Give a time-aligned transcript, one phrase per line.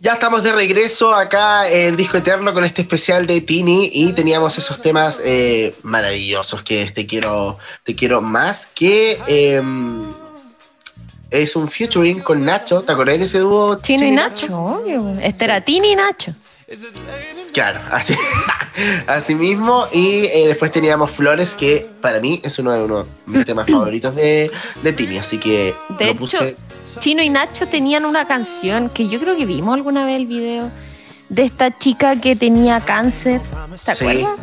[0.00, 4.56] Ya estamos de regreso acá en Disco Eterno con este especial de Tini y teníamos
[4.56, 10.08] esos temas eh, maravillosos que te quiero, te quiero más que em,
[11.32, 12.82] es un featuring con Nacho.
[12.82, 13.80] ¿Te acordás de ese dúo?
[13.80, 15.18] Chino y Nacho, obvio.
[15.20, 16.32] Este era Tini y Nacho.
[17.52, 18.14] Claro, así,
[19.08, 19.88] así mismo.
[19.90, 23.66] Y eh, después teníamos Flores, que para mí es uno de, uno de mis temas
[23.70, 24.48] favoritos de,
[24.80, 25.18] de Tini.
[25.18, 26.56] Así que De lo hecho, puse.
[27.00, 30.70] Chino y Nacho tenían una canción que yo creo que vimos alguna vez el video
[31.28, 33.40] de esta chica que tenía cáncer.
[33.84, 34.04] ¿Te Sí.
[34.04, 34.38] acuerdas?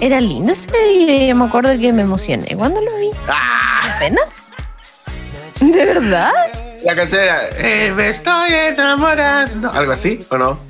[0.00, 1.36] Era lindo ese video.
[1.36, 3.10] Me acuerdo que me emocioné cuando lo vi.
[3.28, 3.96] ¡Ah!
[3.98, 4.20] ¿Pena?
[5.60, 6.32] ¿De verdad?
[6.84, 9.70] La canción era eh, Me estoy enamorando.
[9.70, 10.60] ¿Algo así o no?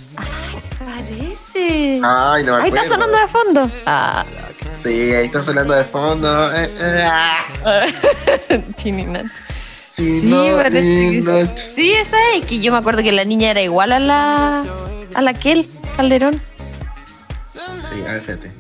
[0.85, 2.01] Parece.
[2.03, 2.85] Ay, no me Ahí está acuerdo.
[2.89, 3.71] sonando de fondo.
[3.87, 4.25] Ah,
[4.77, 6.53] Sí, ahí está sonando de fondo.
[6.55, 7.45] Eh, eh, ah.
[8.75, 9.29] Chino y Nacho.
[9.91, 11.41] Sí, Sí, no, parece que lindo.
[11.57, 11.71] sí.
[11.75, 12.47] Sí, esa es.
[12.47, 14.65] Que yo me acuerdo que la niña era igual a la.
[15.15, 16.43] a la Kel Calderón.
[17.53, 18.53] Sí, a ver, espérate.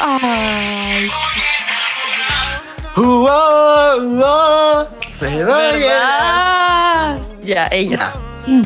[0.00, 1.10] Ay,
[2.96, 4.86] Uh, oh, oh,
[5.20, 5.80] me voy.
[7.42, 7.98] Ya, ellos.
[8.00, 8.12] Ya,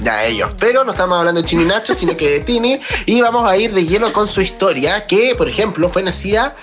[0.03, 0.51] ya ellos.
[0.59, 2.81] Pero no estamos hablando de Chini Nacho, sino que de Tini.
[3.07, 6.55] Y vamos a ir de lleno con su historia, que, por ejemplo, fue nacida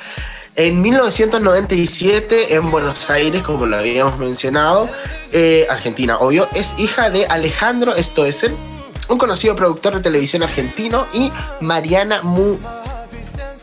[0.67, 4.89] en 1997 en Buenos Aires, como lo habíamos mencionado.
[5.31, 6.47] Eh, Argentina, obvio.
[6.53, 8.55] Es hija de Alejandro Stoessel,
[9.09, 11.31] un conocido productor de televisión argentino, y
[11.61, 12.57] Mariana Mu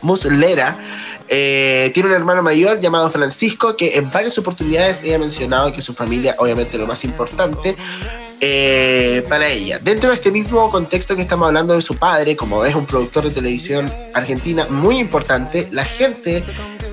[0.01, 0.77] Muslera.
[1.29, 5.81] Eh, tiene un hermano mayor llamado Francisco que en varias oportunidades ella ha mencionado que
[5.81, 7.77] su familia, obviamente lo más importante,
[8.41, 9.79] eh, para ella.
[9.79, 13.25] Dentro de este mismo contexto que estamos hablando de su padre, como es un productor
[13.25, 16.43] de televisión argentina muy importante, la gente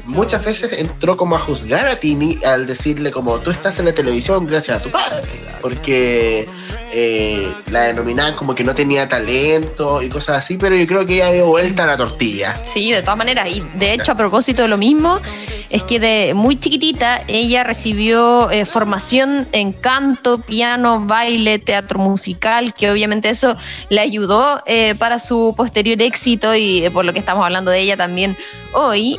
[0.06, 3.92] muchas veces entró como a juzgar a Tini al decirle como tú estás en la
[3.92, 5.28] televisión gracias a tu padre,
[5.60, 6.48] porque
[6.92, 11.16] eh, la denominaban como que no tenía talento y cosas así, pero yo creo que
[11.16, 12.60] ella dio vuelta a la tortilla.
[12.64, 13.48] Sí, de todas maneras.
[13.48, 15.20] Y de hecho, a propósito de lo mismo,
[15.68, 22.72] es que de muy chiquitita ella recibió eh, formación en canto, piano, baile, teatro musical,
[22.72, 23.56] que obviamente eso
[23.90, 27.96] le ayudó eh, para su posterior éxito y por lo que estamos hablando de ella
[27.96, 28.38] también
[28.72, 29.18] hoy.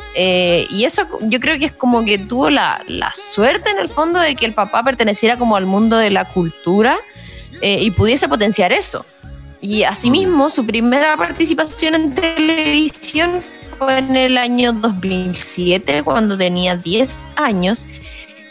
[0.78, 4.20] Y eso yo creo que es como que tuvo la, la suerte en el fondo
[4.20, 6.98] de que el papá perteneciera como al mundo de la cultura
[7.60, 9.04] eh, y pudiese potenciar eso.
[9.60, 13.40] Y asimismo, su primera participación en televisión
[13.76, 17.82] fue en el año 2007, cuando tenía 10 años.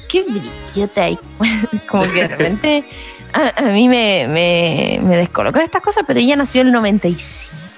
[0.09, 1.19] Qué brillante ahí.
[1.89, 2.83] Como que de repente
[3.31, 6.73] a, mí me, me, me estas cosas, pero ella nació en el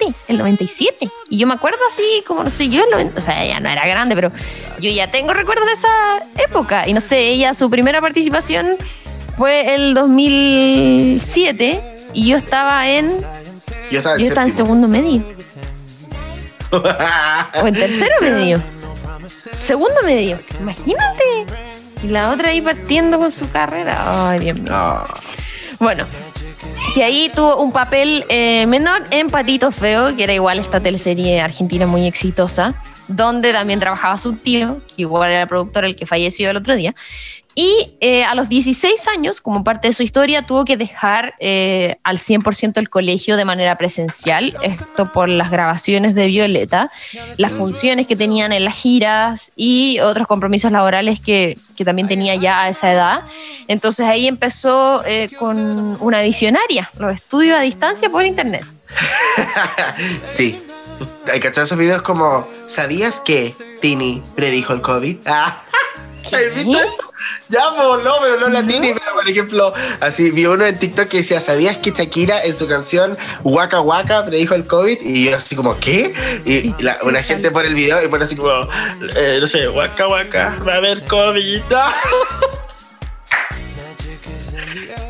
[0.00, 1.10] 97, el 97.
[1.28, 3.68] Y yo me acuerdo así, como no sé, yo, el 90 o sea, ella no
[3.68, 4.32] era grande, pero
[4.80, 5.88] yo ya tengo recuerdos de esa
[6.48, 6.88] época.
[6.88, 8.76] Y no sé, ella, su primera participación
[9.36, 11.80] fue el 2007
[12.12, 13.10] y yo estaba en,
[13.90, 14.66] Yo estaba en yo estaba en séptimo.
[14.66, 15.22] segundo medio.
[17.62, 18.62] O en tercero medio.
[19.58, 20.38] Segundo medio.
[20.60, 21.24] Imagínate.
[22.02, 24.30] Y la otra ahí partiendo con su carrera.
[24.30, 24.70] Ay, Dios mío.
[24.70, 25.04] No.
[25.80, 26.06] Bueno.
[26.94, 31.40] Que ahí tuvo un papel eh, menor en Patito Feo, que era igual esta teleserie
[31.40, 32.74] argentina muy exitosa,
[33.06, 36.74] donde también trabajaba su tío, que igual era el productor, el que falleció el otro
[36.74, 36.94] día.
[37.54, 41.96] Y eh, a los 16 años, como parte de su historia, tuvo que dejar eh,
[42.04, 46.90] al 100% el colegio de manera presencial, esto por las grabaciones de Violeta,
[47.36, 52.34] las funciones que tenían en las giras y otros compromisos laborales que, que también tenía
[52.36, 53.22] ya a esa edad.
[53.68, 58.64] Entonces ahí empezó eh, con una visionaria, los estudios a distancia por internet.
[60.24, 60.58] sí.
[61.32, 65.16] Hay que echar esos videos como ¿Sabías que Tini predijo el COVID?
[66.24, 67.02] ¿Has visto eso?
[67.48, 71.18] Ya, no, pero no la Tini, pero por ejemplo, así vi uno en TikTok que
[71.18, 74.98] decía, ¿sabías que Shakira en su canción Waka Waka predijo el COVID?
[75.02, 76.12] Y yo así como, ¿qué?
[76.44, 78.68] Y la- una gente pone el video y pone así como,
[79.16, 81.62] eh, no sé, Waka Waka, va a haber COVID.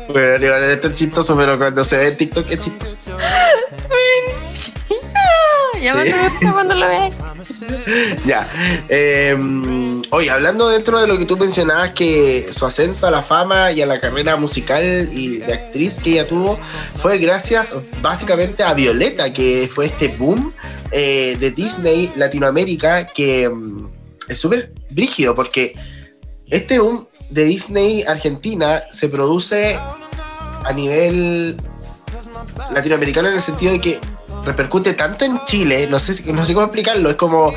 [0.07, 2.97] Bueno, igual esto es chistoso, pero cuando se ve en TikTok es chistoso.
[5.81, 7.13] Ya me gusta cuando lo ves.
[8.25, 8.47] Ya.
[8.87, 9.35] Eh,
[10.11, 13.81] oye, hablando dentro de lo que tú mencionabas, que su ascenso a la fama y
[13.81, 16.59] a la carrera musical y de actriz que ella tuvo
[16.97, 20.53] fue gracias básicamente a Violeta, que fue este boom
[20.91, 23.87] eh, de Disney Latinoamérica que mm,
[24.27, 25.73] es súper brígido porque
[26.47, 29.79] este boom de Disney Argentina se produce
[30.63, 31.57] a nivel
[32.73, 33.99] latinoamericano en el sentido de que
[34.45, 37.53] repercute tanto en Chile, no sé, no sé cómo explicarlo, es como,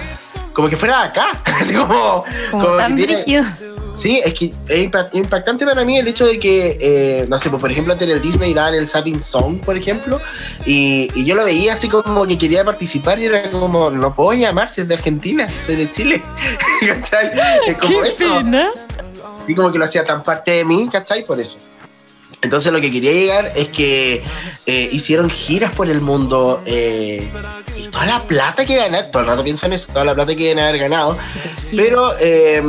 [0.53, 3.75] como que fuera acá, así como, Como como tan que tiene-.
[3.97, 7.61] Sí, es que es impactante para mí el hecho de que, eh, no sé, pues,
[7.61, 10.21] por ejemplo, antes en el Disney daban el Sapping Song, por ejemplo,
[10.67, 14.33] y, y, yo lo veía así como que quería participar y era como, no puedo
[14.33, 16.21] llamar si es de Argentina, soy de Chile.
[16.87, 17.31] ¿Cachai?
[17.69, 18.37] Es como Qué eso.
[18.39, 18.69] pena.
[19.47, 21.25] Y como que lo hacía tan parte de mí, ¿cachai?
[21.25, 21.59] Por eso.
[22.45, 24.23] Entonces lo que quería llegar es que
[24.67, 27.33] eh, hicieron giras por el mundo eh,
[27.75, 30.35] y toda la plata que ganaron, todo el rato pienso en eso, toda la plata
[30.35, 31.17] que deben haber ganado,
[31.75, 32.63] pero eh,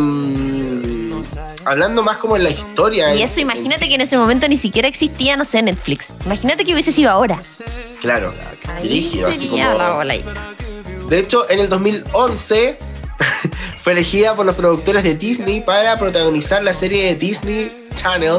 [1.65, 3.13] hablando más como en la historia.
[3.15, 6.13] Y eso, en imagínate que en ese momento ni siquiera existía, no sé, Netflix.
[6.25, 7.41] Imagínate que hubiese sido ahora.
[7.99, 8.33] Claro,
[8.81, 9.61] dirigido, así como...
[9.61, 10.21] la.
[11.09, 12.77] De hecho, en el 2011
[13.83, 18.37] fue elegida por los productores de Disney para protagonizar la serie de Disney Channel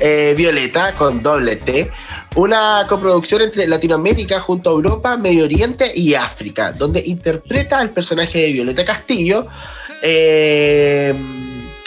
[0.00, 1.90] eh, Violeta con doble T,
[2.36, 8.38] una coproducción entre Latinoamérica junto a Europa, Medio Oriente y África, donde interpreta al personaje
[8.38, 9.46] de Violeta Castillo.
[10.02, 11.14] eh,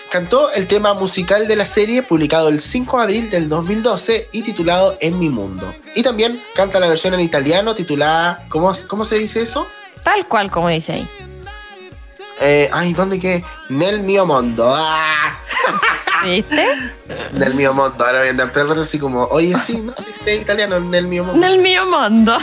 [0.09, 4.41] cantó el tema musical de la serie publicado el 5 de abril del 2012 y
[4.41, 5.73] titulado En mi mundo.
[5.95, 9.67] Y también canta la versión en italiano titulada, ¿cómo, cómo se dice eso?
[10.03, 11.09] Tal cual como dice ahí.
[12.39, 13.43] Eh, ay, ¿dónde qué?
[13.69, 14.71] Nel mio mondo.
[14.75, 15.39] ¡Ah!
[16.23, 16.67] ¿Viste?
[17.33, 18.05] Nel mio mondo.
[18.05, 20.79] Ahora voy a andar todo el rato así como, oye, sí, no sí, sé italiano,
[20.79, 21.45] nel mio mondo.
[21.47, 22.37] el mío mundo.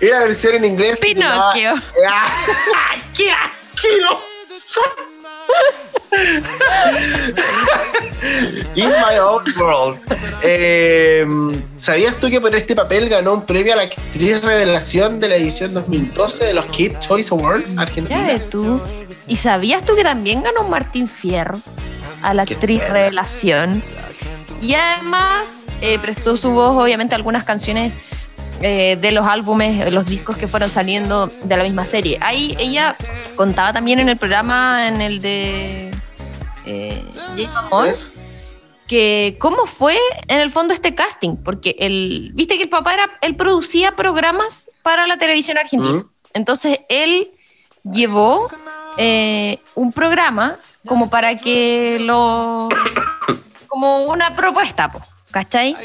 [0.00, 1.00] Y la versión en inglés.
[1.00, 1.82] titulada- Pinocchio.
[2.08, 2.30] ¡Ah!
[3.16, 4.80] ¡Qué asqueroso!
[8.74, 9.98] In my own world.
[10.42, 11.26] Eh,
[11.76, 15.36] ¿Sabías tú que por este papel ganó un premio a la actriz revelación de la
[15.36, 18.38] edición 2012 de los Kid Choice Awards Argentina?
[18.50, 18.80] tú.
[19.26, 21.58] ¿Y sabías tú que también ganó Martín Fierro
[22.22, 23.82] a la actriz revelación?
[24.60, 27.92] Y además eh, prestó su voz, obviamente, a algunas canciones
[28.60, 32.18] eh, de los álbumes, de los discos que fueron saliendo de la misma serie.
[32.20, 32.96] Ahí ella
[33.36, 35.90] contaba también en el programa, en el de
[36.66, 37.04] eh,
[38.88, 39.96] que cómo fue
[40.26, 44.70] en el fondo este casting, porque él, viste que el papá era, él producía programas
[44.82, 46.06] para la televisión argentina.
[46.34, 47.28] Entonces él
[47.84, 48.50] llevó
[48.96, 50.56] eh, un programa
[50.86, 52.68] como para que lo.
[53.68, 55.00] como una propuesta, po,
[55.30, 55.76] ¿cachai?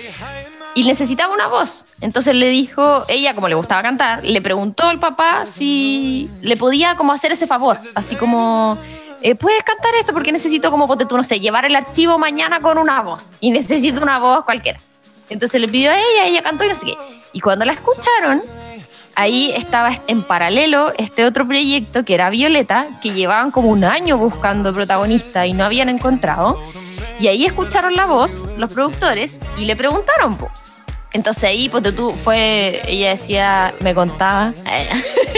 [0.75, 1.85] Y necesitaba una voz.
[2.01, 6.95] Entonces le dijo, ella como le gustaba cantar, le preguntó al papá si le podía
[6.95, 8.77] como hacer ese favor, así como,
[9.21, 10.13] eh, ¿puedes cantar esto?
[10.13, 13.31] Porque necesito como, ponte no sé, llevar el archivo mañana con una voz.
[13.39, 14.79] Y necesito una voz cualquiera.
[15.29, 16.97] Entonces le pidió a ella, ella cantó y no sé qué.
[17.31, 18.41] Y cuando la escucharon,
[19.15, 24.17] ahí estaba en paralelo este otro proyecto que era Violeta, que llevaban como un año
[24.17, 26.59] buscando protagonista y no habían encontrado.
[27.19, 30.49] Y ahí escucharon la voz, los productores, y le preguntaron, po.
[31.11, 34.51] Entonces ahí, pues tú, fue, ella decía, me contaba,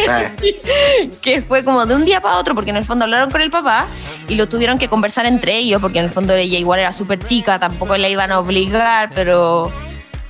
[0.08, 0.32] Ah,
[1.22, 3.50] que fue como de un día para otro, porque en el fondo hablaron con el
[3.50, 3.88] papá
[4.28, 7.20] y lo tuvieron que conversar entre ellos, porque en el fondo ella igual era súper
[7.24, 9.72] chica, tampoco la iban a obligar, pero,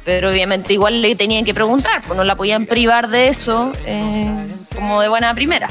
[0.06, 4.30] pero obviamente igual le tenían que preguntar, pues no la podían privar de eso, eh,
[4.76, 5.68] como de buena primera.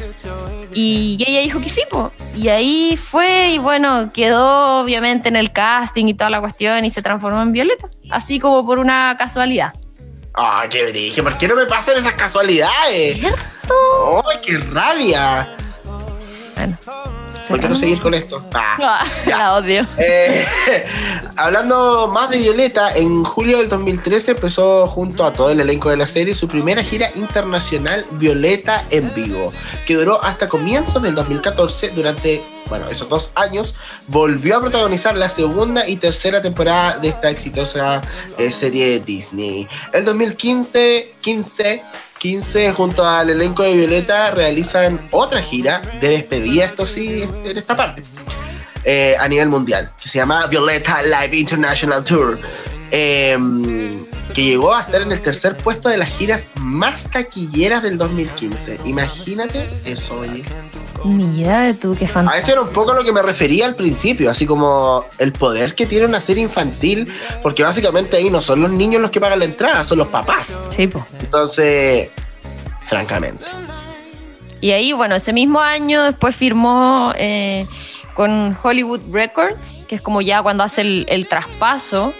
[0.74, 2.10] Y ella dijo que sí, pues.
[2.34, 6.90] Y ahí fue, y bueno, quedó obviamente en el casting y toda la cuestión y
[6.90, 7.88] se transformó en Violeta.
[8.10, 9.72] Así como por una casualidad.
[10.34, 11.22] Ah, qué brillo.
[11.22, 13.20] ¿Por qué no me pasan esas casualidades?
[13.20, 14.24] ¿Cierto?
[14.28, 15.56] ¡Ay, qué rabia!
[16.56, 16.76] Bueno.
[17.48, 18.42] ¿Por qué no seguir con esto?
[18.52, 18.76] Ah.
[18.86, 19.86] Ah, la odio.
[19.98, 20.44] Eh,
[21.36, 25.96] hablando más de Violeta, en julio del 2013 empezó junto a todo el elenco de
[25.96, 29.52] la serie su primera gira internacional Violeta en vivo,
[29.86, 31.90] que duró hasta comienzos del 2014.
[31.90, 33.76] Durante, bueno, esos dos años,
[34.08, 38.02] volvió a protagonizar la segunda y tercera temporada de esta exitosa
[38.38, 39.68] eh, serie de Disney.
[39.92, 41.82] El 2015, 15,
[42.18, 47.76] 15 junto al elenco de Violeta realizan otra gira de despedida, esto sí, en esta
[47.76, 48.02] parte
[48.84, 52.38] eh, a nivel mundial, que se llama Violeta Live International Tour,
[52.90, 53.38] eh,
[54.34, 58.80] que llegó a estar en el tercer puesto de las giras más taquilleras del 2015.
[58.84, 60.42] Imagínate eso, oye.
[61.04, 62.44] Mira tú, qué A fantástico.
[62.44, 65.74] eso era un poco a lo que me refería al principio, así como el poder
[65.74, 67.12] que tiene una serie infantil,
[67.42, 70.64] porque básicamente ahí no son los niños los que pagan la entrada, son los papás.
[70.70, 71.06] Sí, po.
[71.20, 72.10] Entonces,
[72.80, 73.44] francamente.
[74.60, 77.68] Y ahí, bueno, ese mismo año después firmó eh,
[78.14, 82.14] con Hollywood Records, que es como ya cuando hace el, el traspaso,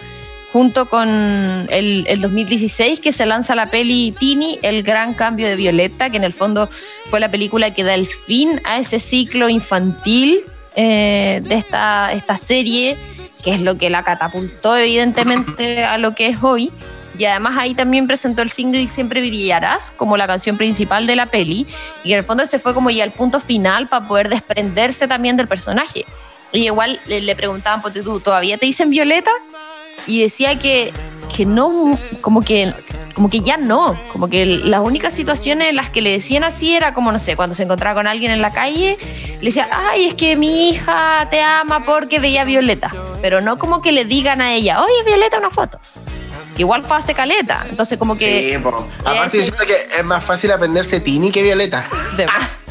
[0.55, 5.57] junto con el, el 2016 que se lanza la peli Tini, El Gran Cambio de
[5.57, 6.69] Violeta, que en el fondo
[7.11, 10.45] fue la película que da el fin a ese ciclo infantil
[10.77, 12.97] eh, de esta, esta serie,
[13.43, 16.71] que es lo que la catapultó evidentemente a lo que es hoy.
[17.19, 21.27] Y además ahí también presentó el single Siempre Brillarás como la canción principal de la
[21.27, 21.67] peli.
[22.05, 25.37] Y en el fondo ese fue como ya el punto final para poder desprenderse también
[25.37, 26.05] del personaje.
[26.53, 27.83] Y igual le, le preguntaban,
[28.23, 29.33] ¿todavía te dicen Violeta?
[30.07, 30.93] Y decía que,
[31.35, 32.73] que no, como que,
[33.15, 36.75] como que ya no, como que las únicas situaciones en las que le decían así
[36.75, 38.99] era como, no sé, cuando se encontraba con alguien en la calle,
[39.41, 42.91] le decía, ay, es que mi hija te ama porque veía Violeta,
[43.23, 45.79] pero no como que le digan a ella, oye, Violeta, una foto.
[46.57, 48.53] Igual fue hace caleta, entonces como que...
[48.53, 48.87] Sí, po.
[49.05, 51.85] Aparte, yo siento que es más fácil aprenderse Tini que Violeta.
[52.17, 52.27] de-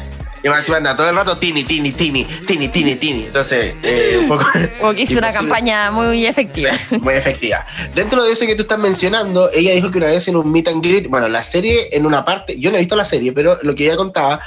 [0.44, 3.24] Y más anda todo el rato Tini, Tini, Tini, Tini, Tini, Tini.
[3.24, 4.44] Entonces, eh, un poco.
[4.78, 6.72] como que hizo una campaña muy efectiva.
[6.90, 7.64] Sí, muy efectiva.
[7.94, 10.68] Dentro de eso que tú estás mencionando, ella dijo que una vez en un meet
[10.68, 13.58] and greet, bueno, la serie en una parte, yo no he visto la serie, pero
[13.62, 14.38] lo que ella contaba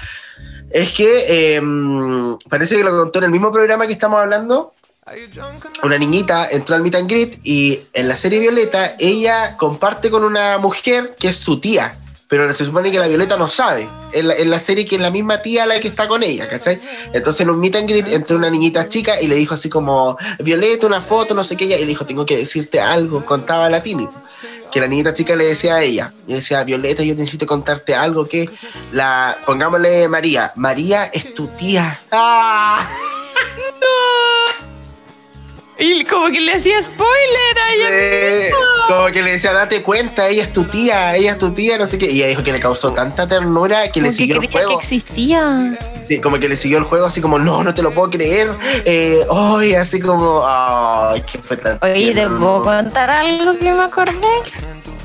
[0.70, 1.62] es que eh,
[2.48, 4.74] parece que lo contó en el mismo programa que estamos hablando.
[5.82, 10.24] Una niñita entró al meet and greet y en la serie Violeta ella comparte con
[10.24, 11.96] una mujer que es su tía,
[12.28, 13.88] pero se supone que la Violeta no sabe.
[14.12, 16.50] En la, en la serie que es la misma tía la que está con ella,
[16.50, 16.80] ¿cachai?
[17.14, 20.18] Entonces en un meet and greet entró una niñita chica y le dijo así como,
[20.40, 23.70] Violeta, una foto, no sé qué, ella, y le dijo, tengo que decirte algo, contaba
[23.70, 24.08] la Tini.
[24.72, 28.26] Que la niñita chica le decía a ella, y decía, Violeta, yo necesito contarte algo
[28.26, 28.50] que
[28.92, 32.02] la, pongámosle María, María es tu tía.
[32.12, 32.86] ¡Ah!
[35.80, 37.88] Y como que le hacía spoiler a ella.
[38.48, 38.54] Sí,
[38.88, 41.86] como que le decía, date cuenta, ella es tu tía, ella es tu tía, no
[41.86, 42.08] sé qué.
[42.12, 44.52] Y ella dijo que le causó tanta ternura que le Como que siguió el creía
[44.52, 44.80] que juego.
[44.80, 45.78] existía.
[46.08, 48.50] Sí, como que le siguió el juego así como, no, no te lo puedo creer.
[48.86, 51.78] Eh, ay, así como, ay, que fue tan.
[51.82, 54.28] Oye, ¿te puedo contar algo que me acordé?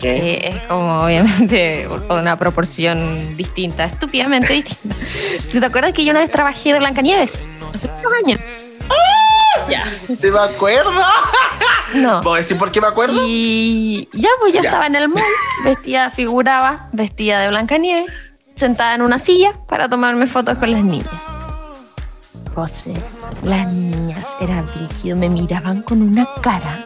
[0.01, 0.15] ¿Qué?
[0.41, 4.97] Que es como obviamente una proporción distinta, estúpidamente distinta.
[5.51, 7.45] ¿Tú te acuerdas que yo una vez trabajé de Blancanieves?
[7.75, 8.41] Hace unos años.
[9.73, 10.17] Ya.
[10.17, 11.07] ¿Se me acuerda?
[11.95, 12.23] No.
[12.23, 13.23] ¿Puedo decir por qué me acuerdo?
[13.27, 14.61] Y ya, pues Ya.
[14.61, 15.21] estaba en el mall,
[15.63, 18.07] vestida, figuraba, vestida de Blancanieves,
[18.57, 21.11] sentada en una silla para tomarme fotos con las niñas.
[22.55, 22.95] José,
[23.43, 26.83] las niñas, era brígido, me miraban con una cara.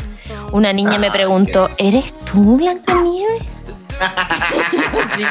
[0.53, 3.66] Una niña me Ah, preguntó, ¿eres tú Blancanieves?
[5.17, 5.23] Sí,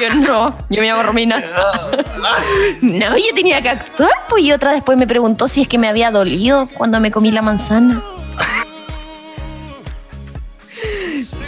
[0.00, 1.42] yo no, yo me llamo Romina.
[2.82, 5.88] No, yo tenía que actuar, pues y otra después me preguntó si es que me
[5.88, 8.02] había dolido cuando me comí la manzana.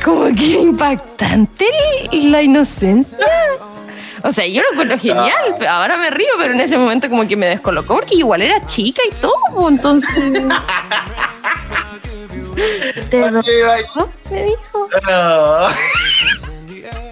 [0.05, 1.67] Como que impactante
[2.13, 3.27] la inocencia.
[4.23, 5.33] O sea, yo lo encuentro genial.
[5.61, 5.81] Ah.
[5.81, 9.03] Ahora me río, pero en ese momento como que me descolocó porque igual era chica
[9.11, 10.43] y todo, pues, entonces.
[13.11, 13.43] ¿Te dolió?
[14.31, 14.89] Me dijo.
[15.11, 15.75] Ah.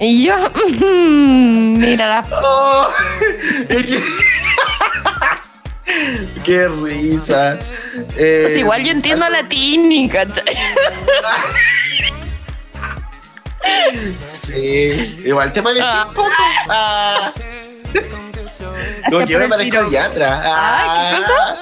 [0.04, 2.88] Y yo, "Mm, mira la Oh,
[3.68, 4.02] es que-
[6.44, 7.58] Qué risa.
[8.16, 10.56] Eh, Pues igual yo entiendo la Tini, ¿cachai?
[14.46, 15.16] Sí.
[15.24, 16.06] Igual te parece Ah.
[16.08, 16.28] un poco.
[16.68, 17.32] Ah.
[19.08, 19.90] Como que yo me parezco al.
[19.90, 20.42] Yatra.
[20.44, 21.56] Ah, ¿qué cosa?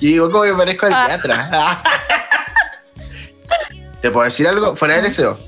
[0.00, 1.08] Y digo, como me parezco al Ah.
[1.08, 1.82] Yatra.
[4.00, 4.74] ¿Te puedo decir algo?
[4.76, 5.38] Fuera de deseo.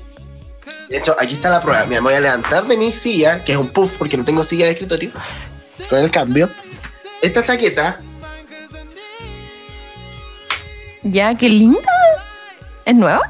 [0.89, 1.85] De hecho, aquí está la prueba.
[1.85, 4.43] Mira, me voy a levantar de mi silla, que es un puff porque no tengo
[4.43, 5.11] silla de escritorio.
[5.89, 6.49] Con el cambio.
[7.21, 7.99] Esta chaqueta,
[11.03, 11.79] Ya, qué linda.
[12.83, 13.21] ¿Es nueva?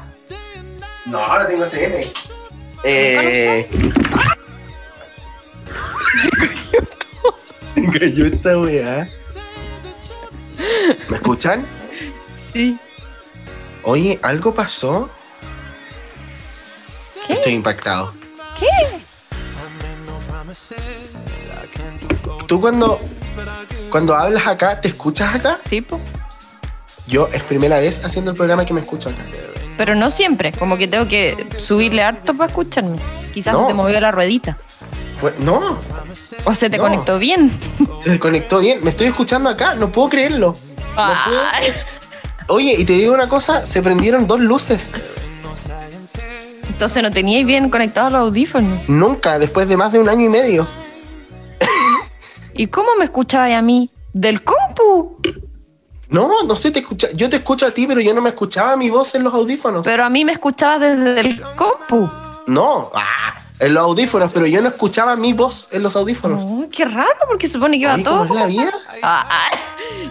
[1.04, 2.06] no, la tengo CN.
[2.84, 3.68] Eh.
[7.74, 9.08] Me cayó esta weá.
[11.08, 11.66] ¿Me escuchan?
[12.34, 12.78] Sí.
[13.82, 15.10] Oye, ¿algo pasó?
[17.26, 17.32] ¿Qué?
[17.34, 18.12] Estoy impactado.
[18.58, 18.66] ¿Qué?
[22.46, 22.98] Tú cuando,
[23.90, 25.58] cuando hablas acá, ¿te escuchas acá?
[25.64, 26.00] Sí, pues.
[27.06, 29.24] Yo es primera vez haciendo el programa que me escucho acá.
[29.76, 32.98] Pero no siempre, como que tengo que subirle harto para escucharme.
[33.34, 33.62] Quizás No.
[33.62, 34.56] se te movió la ruedita.
[35.20, 35.78] Pues, no,
[36.44, 36.84] O se te No.
[36.84, 37.50] conectó bien.
[38.04, 38.80] se desconectó bien.
[38.82, 40.56] Me estoy escuchando acá, no puedo creerlo.
[40.96, 41.42] No puedo.
[41.52, 41.72] Ay.
[42.48, 44.92] Oye, y te digo una cosa, se prendieron dos luces.
[46.76, 48.86] Entonces no teníais bien conectados los audífonos.
[48.86, 50.68] Nunca, después de más de un año y medio.
[52.52, 53.90] ¿Y cómo me escuchabas a mí?
[54.12, 55.16] ¿Del compu?
[56.10, 58.76] No, no sé, te escucha, yo te escucho a ti, pero yo no me escuchaba
[58.76, 59.86] mi voz en los audífonos.
[59.86, 62.10] Pero a mí me escuchabas desde el compu.
[62.46, 66.40] No, ah, en los audífonos, pero yo no escuchaba mi voz en los audífonos.
[66.42, 68.26] Oh, qué raro, porque supone que va todo.
[68.28, 68.72] ¿cómo es la vida?
[69.02, 69.58] Ah, ah.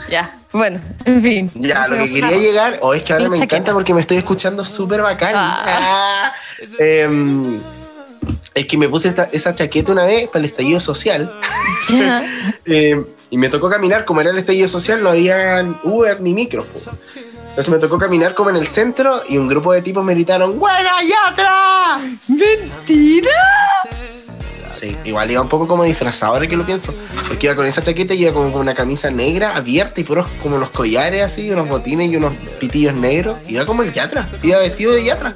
[0.10, 1.52] ya, bueno, en fin.
[1.56, 3.56] Ya, lo que quería llegar, o es que ahora me chaqueta.
[3.58, 5.34] encanta porque me estoy escuchando súper bacán.
[5.36, 5.64] Ah.
[5.68, 6.34] Ah,
[6.80, 7.60] em,
[8.54, 11.34] es que me puse esta- esa chaqueta una vez para el estallido social.
[12.66, 16.64] Em, y me tocó caminar, como era el estallido social, no había Uber ni micro.
[16.66, 16.80] po.
[17.56, 20.60] Entonces me tocó caminar como en el centro y un grupo de tipos me gritaron
[20.60, 22.00] ¡Buena Yatra!
[22.28, 23.32] ¡Mentira!
[24.74, 26.94] Sí, igual iba un poco como disfrazado, ahora que lo pienso.
[27.30, 30.28] Porque iba con esa chaqueta y iba como con una camisa negra abierta y puros
[30.44, 33.38] como los collares así, unos botines y unos pitillos negros.
[33.48, 35.34] Iba como el yatra, iba vestido de yatra.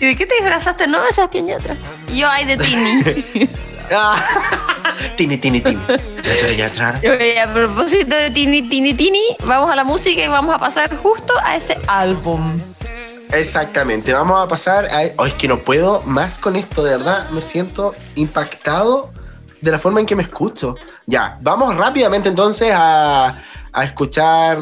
[0.00, 0.86] ¿Y de qué te disfrazaste?
[0.88, 1.76] No, Sebastián Yatra.
[2.12, 3.50] Yo hay de Tini.
[5.16, 5.80] Tini, tini, tini.
[6.56, 7.00] Yatra.
[7.00, 11.32] A propósito de Tini, Tini, Tini, vamos a la música y vamos a pasar justo
[11.42, 12.58] a ese álbum.
[13.32, 15.02] Exactamente, vamos a pasar a...
[15.16, 19.10] Oh, es que no puedo más con esto, de verdad, me siento impactado
[19.60, 20.74] de la forma en que me escucho.
[21.06, 23.42] Ya, vamos rápidamente entonces a,
[23.72, 24.58] a escuchar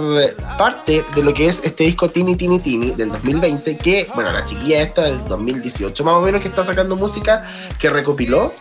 [0.59, 4.45] parte de lo que es este disco Tini Tini Tini del 2020, que, bueno, la
[4.45, 7.45] chiquilla esta del 2018 más o menos que está sacando música
[7.79, 8.53] que recopiló,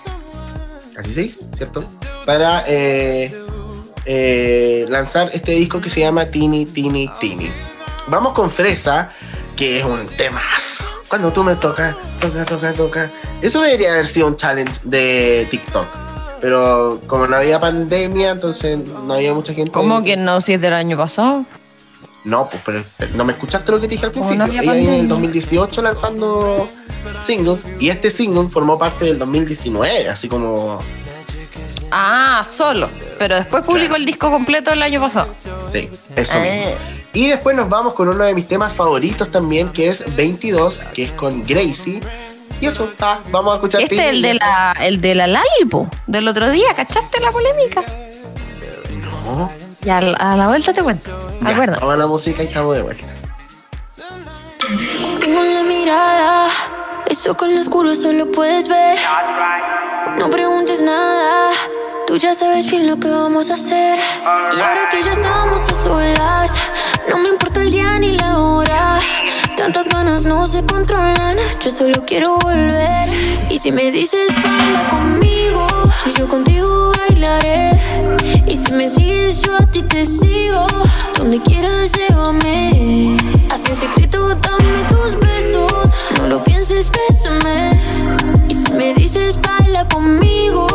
[0.97, 1.83] así se dice, ¿cierto?
[2.25, 3.33] Para eh,
[4.05, 7.51] eh, lanzar este disco que se llama Tini Tini Tini.
[8.07, 9.09] Vamos con Fresa
[9.55, 10.83] que es un temazo.
[11.07, 13.11] Cuando tú me tocas, toca, toca, toca.
[13.41, 15.85] Eso debería haber sido un challenge de TikTok.
[16.41, 19.71] Pero como no había pandemia, entonces no había mucha gente.
[19.71, 20.41] ¿Cómo que no?
[20.41, 21.45] Si es del año pasado.
[22.25, 24.45] No, pues, pero no me escuchaste lo que te dije al principio.
[24.45, 26.67] Ella viene en el 2018 lanzando
[27.23, 30.79] singles y este single formó parte del 2019, así como.
[31.91, 32.89] Ah, solo.
[33.19, 35.35] Pero después publicó el disco completo el año pasado.
[35.71, 36.55] Sí, eso mismo.
[36.55, 36.77] Eh.
[37.13, 41.03] Y después nos vamos con uno de mis temas favoritos también, que es 22, que
[41.03, 42.01] es con Gracie.
[42.59, 43.81] Y eso, ah, vamos a escuchar.
[43.83, 47.83] Este es el de la, el de la Lalipo, del otro día, ¿cachaste la polémica?
[48.99, 49.64] No.
[49.85, 51.11] Ya a la vuelta te cuento.
[51.45, 51.75] Acuerdo.
[51.79, 53.05] Vamos a la música y estamos de vuelta.
[55.19, 56.49] Tengo la mirada,
[57.07, 58.97] eso con lo oscuro solo puedes ver.
[60.17, 61.51] No preguntes nada
[62.07, 63.97] Tú ya sabes bien lo que vamos a hacer.
[64.55, 66.53] Y ahora que ya estamos a solas,
[67.09, 68.99] no me importa el día ni la hora.
[69.57, 73.09] Tantas ganas no se controlan, yo solo quiero volver.
[73.49, 75.67] Y si me dices baila conmigo,
[76.17, 77.71] yo contigo bailaré.
[78.47, 80.67] Y si me sigues, yo a ti te sigo.
[81.17, 83.17] Donde quieras, llévame.
[83.51, 85.89] Así en secreto, dame tus besos.
[86.17, 87.71] No lo pienses, bésame.
[88.49, 90.67] Y si me dices baila conmigo,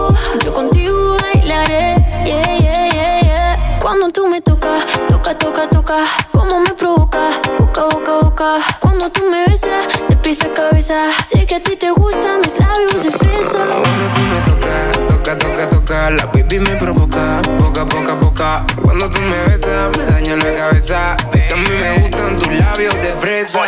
[0.44, 1.96] yo contigo bailaré.
[2.24, 3.78] Yeah, yeah, yeah, yeah.
[3.80, 6.04] Cuando tú me tocas, toca, toca, toca.
[6.32, 8.89] Como me provoca, boca, boca, boca.
[9.00, 10.94] Cuando tú me besas, de pies a cabeza.
[11.24, 13.60] Sé que a ti te gustan mis labios de fresa.
[13.66, 16.10] Cuando tú me tocas, toca, toca, toca.
[16.10, 18.66] La baby me provoca, boca, boca, boca.
[18.82, 21.16] Cuando tú me besas, me daña la cabeza.
[21.32, 23.60] Es me gustan tus labios de fresa.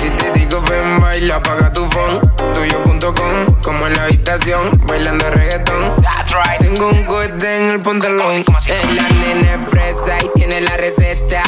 [0.00, 2.20] Si te digo ven, baila, apaga tu phone.
[2.52, 5.94] Tuyo.com, como en la habitación, bailando reggaetón.
[6.58, 8.44] Tengo un cohete en el pantalón.
[8.66, 11.44] Es la nena fresa y tiene la receta.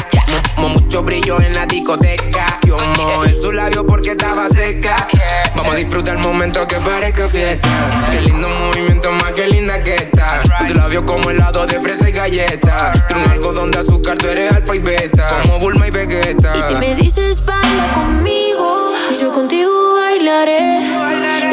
[0.57, 2.59] mucho brillo en la discoteca.
[2.77, 5.07] En su labio porque estaba seca.
[5.55, 8.07] Vamos a disfrutar el momento que parezca fiesta.
[8.11, 10.41] Qué lindo movimiento, más que linda que está.
[10.67, 12.93] Tu labio como helado de fresa y galleta.
[13.07, 15.41] Tú un algodón de azúcar, tú eres alfa y beta.
[15.43, 16.53] Como Bulma y Vegeta.
[16.55, 20.81] Y si me dices baila conmigo, yo contigo bailaré.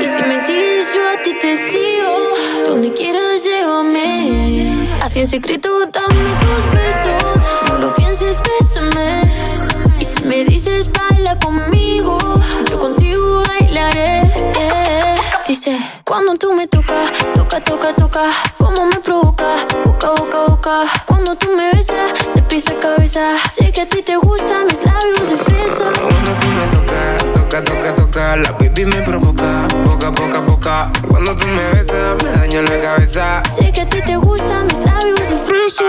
[0.02, 2.66] Y si me sigues, yo a ti te sigo.
[2.66, 4.86] Donde quieras, llévame.
[5.00, 6.35] Así en secreto, dame
[17.60, 18.22] toca, toca, toca,
[18.58, 20.84] como me provoca, boca, boca, boca.
[21.06, 24.84] Cuando tú me besas, de pies a cabeza, sé que a ti te gustan mis
[24.84, 25.84] labios de fresa.
[25.94, 30.92] Cuando tú me tocas, toca, toca, toca, la baby me provoca, boca, boca, boca.
[31.08, 33.42] Cuando tú me besas, me daño la cabeza.
[33.50, 35.84] Sé que a ti te gustan mis labios de fresa.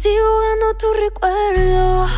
[0.00, 2.08] Sigo jugando tu recuerdo.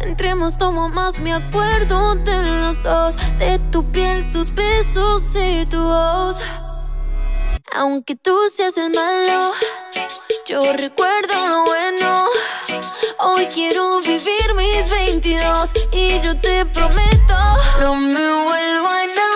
[0.00, 5.82] Entremos, tomo más, me acuerdo de los dos, de tu piel, tus besos y tu
[5.82, 6.36] voz.
[7.74, 9.52] Aunque tú seas el malo,
[10.46, 12.28] yo recuerdo lo bueno.
[13.18, 17.38] Hoy quiero vivir mis 22 y yo te prometo,
[17.80, 19.35] no me vuelvo a enamorar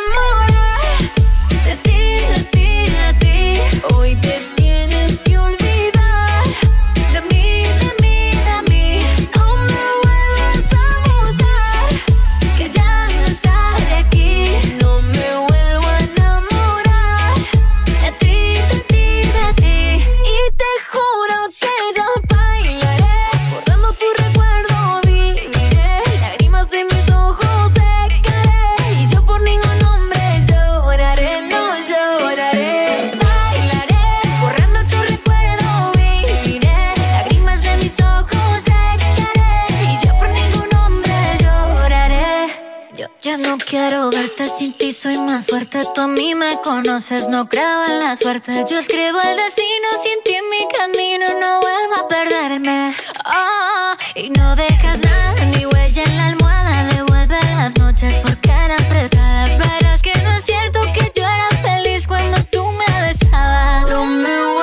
[44.93, 45.85] soy más fuerte.
[45.95, 48.65] Tú a mí me conoces, no creo la suerte.
[48.69, 52.93] Yo escribo el destino, sin ti en mi camino no vuelvo a perderme.
[53.25, 56.85] Oh, y no dejas nada, ni huella en la almohada.
[56.95, 59.59] Devuelve las noches porque eran prestadas.
[59.59, 63.91] Verás que no es cierto que yo era feliz cuando tú me besabas.
[63.91, 64.60] No me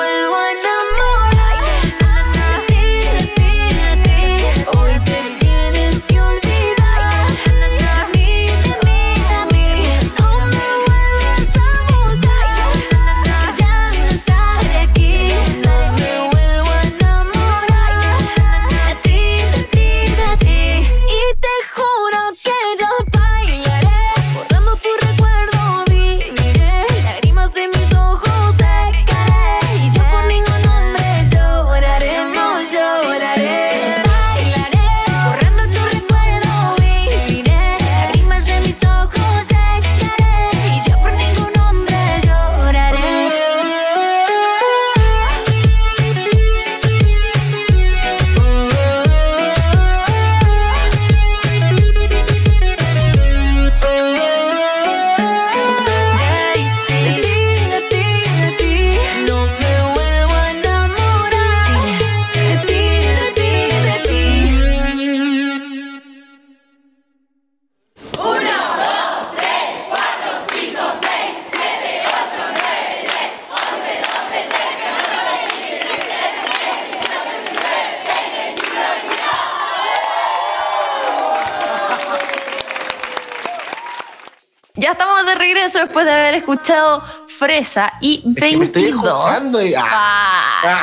[84.98, 87.02] estamos de regreso después de haber escuchado
[87.38, 89.24] Fresa y Es que me estoy 22.
[89.24, 89.84] escuchando y- ah.
[89.90, 90.82] Ah,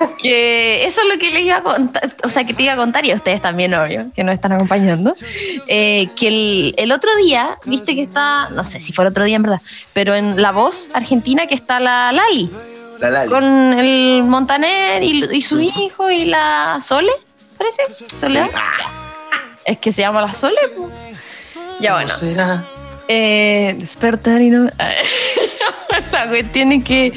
[0.00, 0.06] Ah.
[0.22, 2.76] que eso es lo que les iba a contar, o sea, que te iba a
[2.76, 5.12] contar y a ustedes también, obvio, que nos están acompañando,
[5.66, 9.24] eh, que el, el otro día, viste que está, no sé si fue el otro
[9.24, 9.60] día en verdad,
[9.92, 12.48] pero en La Voz Argentina que está la Lali,
[13.00, 13.28] La Lali.
[13.30, 17.10] con el Montaner y, y su hijo y la Sole,
[17.56, 17.82] parece,
[18.20, 18.50] Soledad.
[18.54, 20.56] Ah, Es que se llama la Sole.
[21.80, 22.08] Ya bueno.
[22.08, 22.64] ¿cómo será?
[23.08, 24.68] Eh, despertar y no.
[26.12, 27.12] La cuestión es que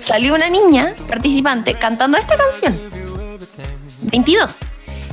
[0.00, 2.80] salió una niña participante cantando esta canción.
[4.02, 4.60] 22.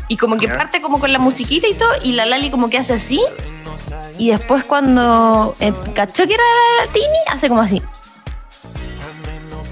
[0.08, 2.78] Y como que parte como con la musiquita y todo, y la Lali como que
[2.78, 3.22] hace así.
[4.18, 6.44] Y después cuando eh, cachó que era
[6.80, 7.82] la Tini, hace como así.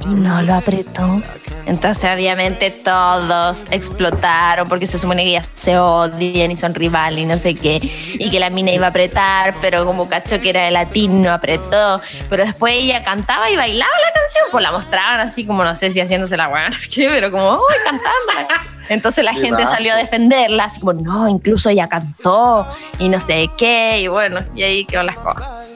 [0.01, 1.21] Y no lo apretó.
[1.65, 7.25] Entonces obviamente todos explotaron porque se supone que ya se odian y son rivales y
[7.25, 7.79] no sé qué.
[8.13, 11.31] Y que la mina iba a apretar, pero como cachó que era de latín no
[11.31, 12.01] apretó.
[12.29, 15.91] Pero después ella cantaba y bailaba la canción, pues la mostraban así como no sé
[15.91, 18.55] si haciéndose la buena, qué, pero como, uy, cantando.
[18.89, 23.47] Entonces la gente salió a defenderla, así como, no, incluso ella cantó y no sé
[23.55, 25.68] qué, y bueno, y ahí quedó las cosas.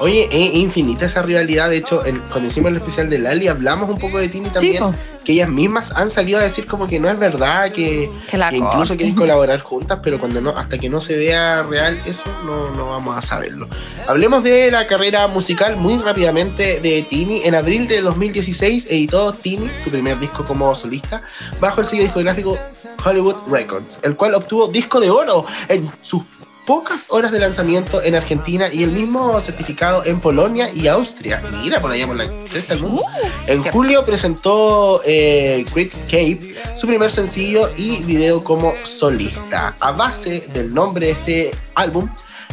[0.00, 1.68] Oye, es infinita esa rivalidad.
[1.70, 4.82] De hecho, en- cuando hicimos el especial de Lali, hablamos un poco de Tini también.
[4.82, 4.94] po.
[5.22, 8.56] que ellas mismas han salido a decir como que no es verdad, que, Que que
[8.56, 12.70] incluso quieren colaborar juntas, pero cuando no, hasta que no se vea real eso, no,
[12.70, 13.68] no vamos a saberlo.
[14.08, 17.42] Hablemos de la carrera musical muy rápidamente de Tini.
[17.44, 21.20] En abril de 2016 editó Tini su primer disco como solista
[21.60, 22.56] bajo el sello discográfico
[23.04, 26.22] Hollywood Records, el cual obtuvo disco de oro en sus
[26.66, 31.42] pocas horas de lanzamiento en Argentina y el mismo certificado en Polonia y Austria.
[31.62, 33.02] Mira, por allá por la cresta del mundo.
[33.46, 35.64] En julio presentó eh,
[36.76, 39.76] su primer sencillo y video como solista.
[39.80, 42.08] A base del nombre de este álbum,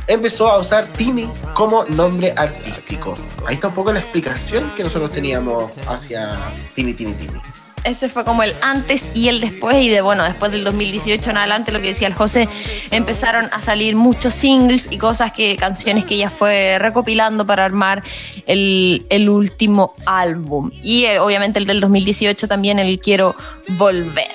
[0.08, 3.14] empezó a usar Tini como nombre artístico.
[3.46, 7.40] Ahí está un poco la explicación que nosotros teníamos hacia Tini, Tini, Tini.
[7.88, 9.78] Ese fue como el antes y el después.
[9.78, 12.50] Y de bueno, después del 2018 en adelante, lo que decía el José,
[12.92, 18.04] empezaron a salir muchos singles y cosas que, canciones que ella fue recopilando para armar
[18.46, 20.70] el, último álbum.
[20.84, 23.36] Y eh, obviamente el del 2018 también, el Quiero
[23.78, 24.32] Volver.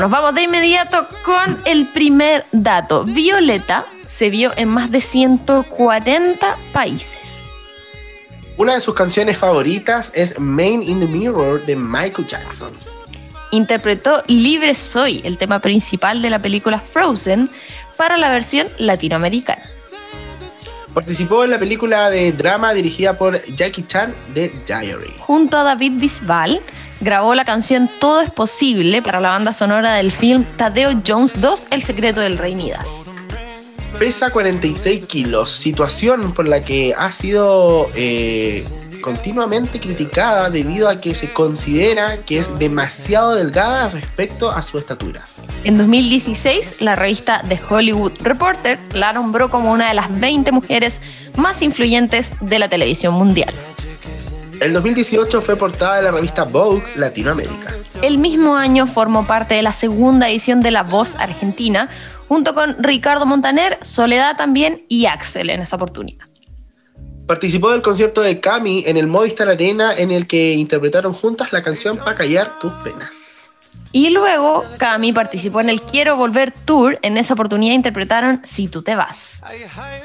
[0.00, 3.04] Nos vamos de inmediato con el primer dato.
[3.04, 7.45] Violeta se vio en más de 140 países.
[8.58, 12.72] Una de sus canciones favoritas es Main in the Mirror de Michael Jackson.
[13.50, 17.50] interpretó Libre Soy, el tema principal de la película Frozen,
[17.98, 19.62] para la versión latinoamericana.
[20.94, 25.12] Participó en la película de drama dirigida por Jackie Chan de Diary.
[25.20, 26.62] Junto a David Bisbal,
[27.00, 31.66] grabó la canción Todo es Posible para la banda sonora del film Tadeo Jones 2,
[31.70, 32.86] El secreto del rey Midas.
[33.98, 38.62] Pesa 46 kilos, situación por la que ha sido eh,
[39.00, 45.24] continuamente criticada debido a que se considera que es demasiado delgada respecto a su estatura.
[45.64, 51.00] En 2016, la revista The Hollywood Reporter la nombró como una de las 20 mujeres
[51.36, 53.54] más influyentes de la televisión mundial.
[54.60, 57.74] En 2018 fue portada de la revista Vogue Latinoamérica.
[58.00, 61.90] El mismo año formó parte de la segunda edición de La Voz Argentina,
[62.28, 66.26] junto con Ricardo Montaner, Soledad también y Axel en esa oportunidad.
[67.26, 71.62] Participó del concierto de Cami en el Movistar Arena en el que interpretaron juntas la
[71.62, 73.36] canción Pa' callar tus penas.
[73.90, 76.98] Y luego Cami participó en el Quiero Volver Tour.
[77.02, 79.40] En esa oportunidad interpretaron Si tú te vas.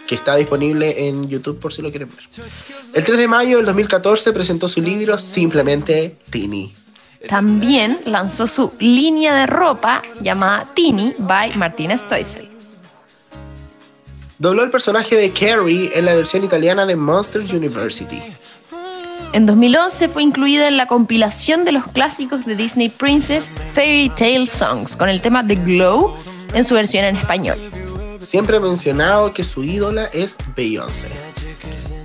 [0.07, 2.45] Que está disponible en YouTube por si lo quieren ver.
[2.93, 6.73] El 3 de mayo del 2014 presentó su libro Simplemente Tini.
[7.27, 12.49] También lanzó su línea de ropa llamada Tini by Martina Stoessel.
[14.39, 18.19] Dobló el personaje de Carrie en la versión italiana de Monster University.
[19.33, 24.47] En 2011 fue incluida en la compilación de los clásicos de Disney Princess Fairy Tale
[24.47, 26.15] Songs con el tema The Glow
[26.53, 27.57] en su versión en español.
[28.19, 31.09] Siempre ha mencionado que su ídola es Beyoncé.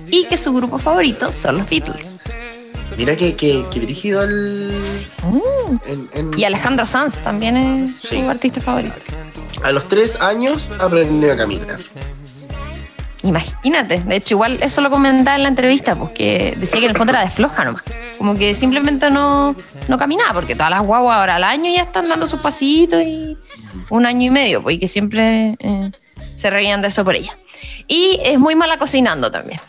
[0.09, 2.16] Y que su grupo favorito son los Beatles.
[2.95, 4.79] Mira que, que, dirigido el.
[6.37, 8.95] Y Alejandro Sanz también es su artista favorito.
[9.63, 11.79] A los tres años aprendió a caminar.
[13.23, 16.91] Imagínate, de hecho igual eso lo comentaba en la entrevista, porque pues, decía que en
[16.91, 17.83] el fondo era de floja nomás.
[18.17, 19.55] Como que simplemente no,
[19.87, 23.37] no caminaba, porque todas las guaguas ahora al año ya están dando sus pasitos y
[23.89, 25.91] un año y medio, pues y que siempre eh,
[26.35, 27.35] se reían de eso por ella.
[27.87, 29.59] Y es muy mala cocinando también.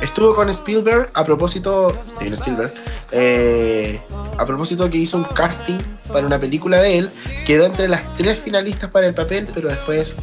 [0.00, 2.72] Estuvo con Spielberg a propósito, Spielberg,
[3.12, 4.00] eh,
[4.38, 5.78] a propósito que hizo un casting
[6.12, 7.10] para una película de él,
[7.46, 10.16] quedó entre las tres finalistas para el papel, pero después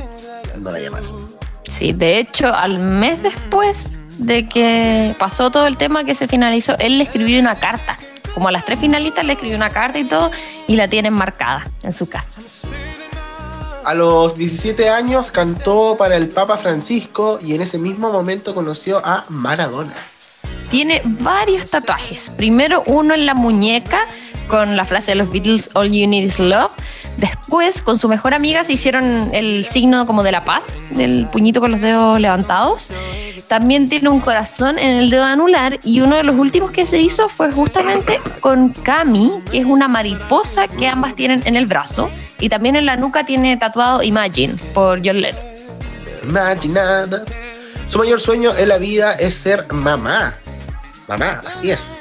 [0.59, 1.33] no la llamaron.
[1.67, 6.77] Sí, de hecho, al mes después de que pasó todo el tema que se finalizó,
[6.77, 7.97] él le escribió una carta.
[8.33, 10.31] Como a las tres finalistas le escribió una carta y todo,
[10.67, 12.41] y la tienen marcada en su casa.
[13.85, 19.01] A los 17 años cantó para el Papa Francisco y en ese mismo momento conoció
[19.03, 19.93] a Maradona.
[20.69, 22.29] Tiene varios tatuajes.
[22.29, 24.07] Primero uno en la muñeca
[24.47, 26.71] con la frase de los Beatles All You Need Is Love.
[27.17, 31.59] Después, con su mejor amiga, se hicieron el signo como de la paz, del puñito
[31.59, 32.89] con los dedos levantados.
[33.47, 36.99] También tiene un corazón en el dedo anular y uno de los últimos que se
[36.99, 42.09] hizo fue justamente con Cami, que es una mariposa que ambas tienen en el brazo.
[42.43, 45.41] Y también en la nuca tiene tatuado Imagine por John Lennon.
[46.23, 47.23] Imaginada.
[47.87, 50.35] Su mayor sueño en la vida es ser mamá.
[51.07, 51.95] Mamá, así es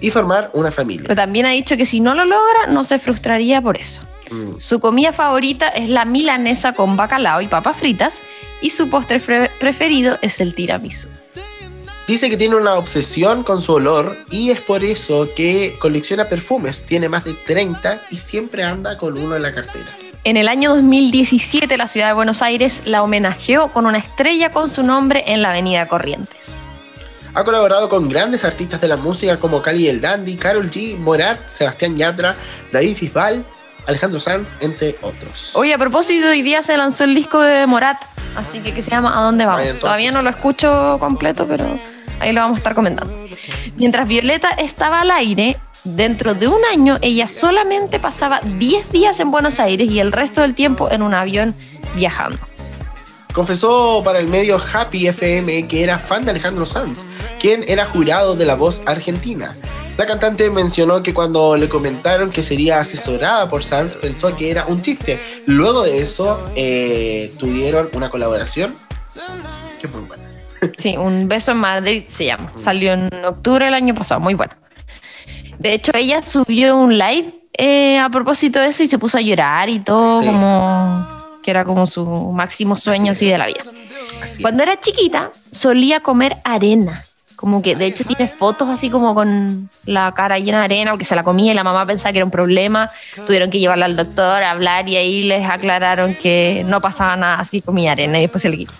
[0.00, 1.04] y formar una familia.
[1.04, 4.02] Pero también ha dicho que si no lo logra, no se frustraría por eso.
[4.30, 4.58] Mm.
[4.58, 8.22] Su comida favorita es la milanesa con bacalao y papas fritas
[8.62, 9.20] y su postre
[9.60, 11.08] preferido es el tiramisú.
[12.06, 16.84] Dice que tiene una obsesión con su olor y es por eso que colecciona perfumes.
[16.84, 19.96] Tiene más de 30 y siempre anda con uno en la cartera.
[20.24, 24.68] En el año 2017 la ciudad de Buenos Aires la homenajeó con una estrella con
[24.68, 26.50] su nombre en la avenida Corrientes.
[27.34, 31.48] Ha colaborado con grandes artistas de la música como Cali el Dandy, Carol G, Morat,
[31.48, 32.36] Sebastián Yatra,
[32.72, 33.44] David Fisbal,
[33.86, 35.52] Alejandro Sanz, entre otros.
[35.54, 37.96] Oye, a propósito, hoy día se lanzó el disco de Morat,
[38.36, 39.78] así que que se llama ¿A dónde vamos?
[39.78, 41.78] Todavía no lo escucho completo, pero
[42.20, 43.12] ahí lo vamos a estar comentando.
[43.76, 49.30] Mientras Violeta estaba al aire, dentro de un año ella solamente pasaba 10 días en
[49.30, 51.54] Buenos Aires y el resto del tiempo en un avión
[51.94, 52.38] viajando.
[53.32, 57.04] Confesó para el medio Happy FM que era fan de Alejandro Sanz,
[57.40, 59.56] quien era jurado de La Voz Argentina.
[59.96, 64.66] La cantante mencionó que cuando le comentaron que sería asesorada por Sanz pensó que era
[64.66, 65.20] un chiste.
[65.46, 68.74] Luego de eso eh, tuvieron una colaboración
[69.80, 70.22] que muy buena.
[70.78, 72.52] Sí, Un beso en Madrid se llama.
[72.56, 74.52] Salió en octubre del año pasado, muy bueno.
[75.58, 79.20] De hecho, ella subió un live eh, a propósito de eso y se puso a
[79.20, 81.06] llorar y todo como
[81.42, 83.62] que era como su máximo sueño así, de la vida.
[84.40, 87.02] Cuando era chiquita, solía comer arena.
[87.42, 91.04] Como que de hecho tiene fotos así como con la cara llena de arena, porque
[91.04, 92.88] se la comía y la mamá pensaba que era un problema.
[93.26, 97.40] Tuvieron que llevarla al doctor a hablar y ahí les aclararon que no pasaba nada
[97.40, 98.74] así, comía arena y después se le quitó.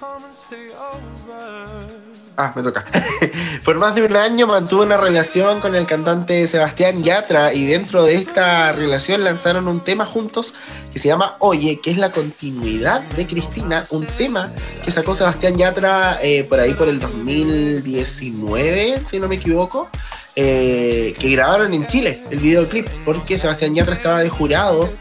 [2.42, 2.84] Ah, me toca.
[3.64, 8.02] Por más de un año mantuvo una relación con el cantante Sebastián Yatra y dentro
[8.02, 10.54] de esta relación lanzaron un tema juntos
[10.92, 14.50] que se llama Oye, que es la continuidad de Cristina, un tema
[14.84, 19.88] que sacó Sebastián Yatra eh, por ahí por el 2019, si no me equivoco,
[20.34, 24.92] eh, que grabaron en Chile el videoclip, porque Sebastián Yatra estaba de jurado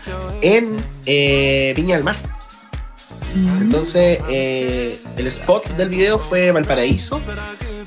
[0.44, 0.78] en
[1.08, 2.18] eh, Viña del Mar.
[3.34, 7.22] Entonces, eh, el spot del video fue Valparaíso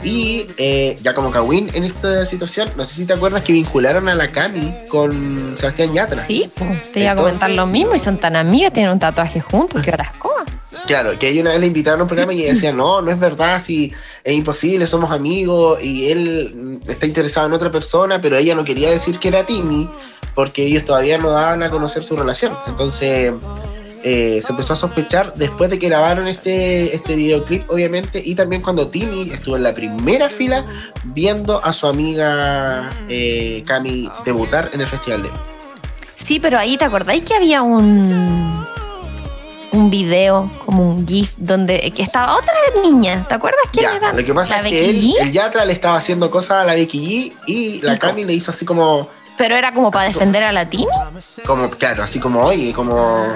[0.03, 4.09] Y eh, ya como Kawin en esta situación, no sé si te acuerdas que vincularon
[4.09, 6.23] a la Cami con Sebastián Yatra.
[6.23, 9.41] Sí, pues, te iba a comentar lo mismo y son tan amigas, tienen un tatuaje
[9.41, 10.09] juntos, qué horas
[10.87, 13.19] Claro, que ahí una vez le invitaron a un programa y decía, no, no es
[13.19, 18.55] verdad, si es imposible, somos amigos y él está interesado en otra persona, pero ella
[18.55, 19.89] no quería decir que era Timmy
[20.35, 22.53] porque ellos todavía no daban a conocer su relación.
[22.67, 23.33] Entonces
[24.07, 28.61] eh, se empezó a sospechar después de que grabaron este, este videoclip, obviamente, y también
[28.61, 30.67] cuando Timmy estuvo en la primera fila
[31.05, 35.31] viendo a su amiga eh, Cami debutar en el Festival de...
[36.15, 38.65] Sí, pero ahí te acordáis que había un
[39.73, 43.27] un video, como un GIF, donde que estaba otra niña.
[43.29, 44.13] ¿Te acuerdas quién era?
[44.13, 47.33] Lo que pasa es que él, el Yatra le estaba haciendo cosas a la Becky
[47.33, 50.69] G y la Cami le hizo así como pero era como para defender a la
[50.69, 50.87] Tini.
[51.47, 53.27] Como, claro, así como hoy, como.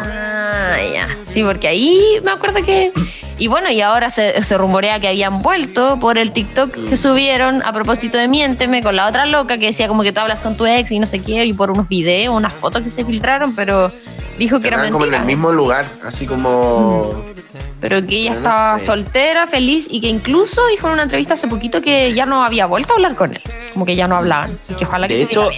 [0.69, 1.17] Ah, ya.
[1.25, 2.93] Sí, porque ahí me acuerdo que.
[3.39, 6.97] Y bueno, y ahora se, se rumorea que habían vuelto por el TikTok que mm.
[6.97, 10.41] subieron a propósito de Miénteme con la otra loca que decía como que tú hablas
[10.41, 13.05] con tu ex y no sé qué, y por unos videos, unas fotos que se
[13.05, 13.93] filtraron, pero
[14.39, 14.93] dijo que era mentira.
[14.93, 17.13] como en el mismo lugar, así como.
[17.13, 17.39] Mm.
[17.81, 21.81] Pero que ella estaba soltera, feliz y que incluso dijo en una entrevista hace poquito
[21.81, 24.75] que ya no había vuelto a hablar con él, como que ya no hablaban, y
[24.75, 25.49] que ojalá que de hecho,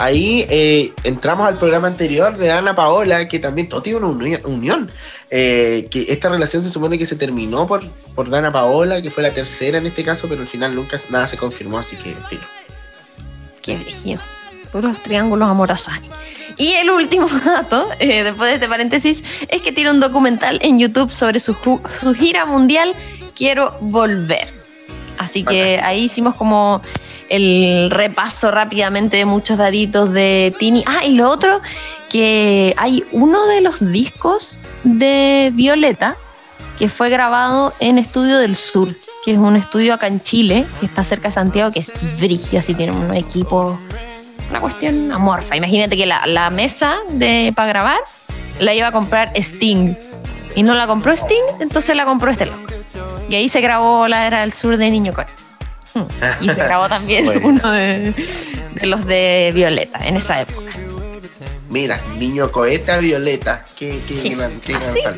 [0.00, 4.90] ahí eh, entramos al programa anterior de Ana Paola, que también todo tiene una unión.
[5.28, 9.22] Eh, que esta relación se supone que se terminó por, por Dana Paola, que fue
[9.22, 12.24] la tercera en este caso, pero al final nunca nada se confirmó, así que en
[12.24, 12.40] fin.
[13.60, 14.18] Qué brillo.
[14.72, 15.92] Puros triángulos amorosos.
[16.56, 20.78] Y el último dato, eh, después de este paréntesis, es que tiene un documental en
[20.78, 21.54] YouTube sobre su,
[22.00, 22.94] su gira mundial
[23.36, 24.48] Quiero Volver.
[25.18, 26.80] Así que ahí hicimos como
[27.30, 30.84] el repaso rápidamente de muchos daditos de Tini.
[30.86, 31.60] Ah, y lo otro,
[32.10, 36.16] que hay uno de los discos de Violeta
[36.78, 40.86] que fue grabado en Estudio del Sur, que es un estudio acá en Chile, que
[40.86, 43.78] está cerca de Santiago, que es brigio, así tiene un equipo,
[44.48, 45.56] una cuestión amorfa.
[45.56, 48.00] Imagínate que la, mesa de, para grabar
[48.60, 49.94] la iba a comprar Sting.
[50.56, 52.72] Y no la compró Sting, entonces la compró este loco.
[53.28, 55.28] Y ahí se grabó la Era del Sur de Niño Core.
[56.40, 58.14] Y se grabó también uno de,
[58.82, 60.70] los de Violeta en esa época.
[61.70, 63.64] Mira, niño coheta Violeta.
[63.78, 64.74] Qué, qué,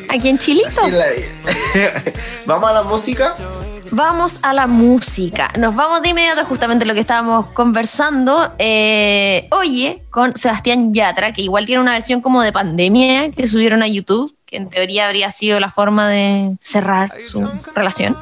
[0.09, 0.69] Aquí en Chilito.
[2.45, 3.35] Vamos a la música.
[3.89, 5.51] Vamos a la música.
[5.57, 8.53] Nos vamos de inmediato justamente lo que estábamos conversando.
[8.57, 13.83] Eh, oye, con Sebastián Yatra, que igual tiene una versión como de pandemia que subieron
[13.83, 18.15] a YouTube que en teoría habría sido la forma de cerrar su relación.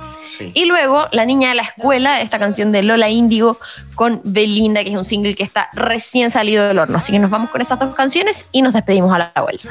[0.53, 3.57] Y luego La Niña de la Escuela, esta canción de Lola Índigo
[3.95, 6.97] con Belinda, que es un single que está recién salido del horno.
[6.97, 9.69] Así que nos vamos con esas dos canciones y nos despedimos a la vuelta.